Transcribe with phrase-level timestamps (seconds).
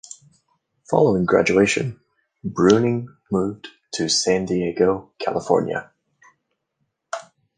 [0.89, 1.99] Following graduation,
[2.43, 5.91] Bruening moved to San Diego, California.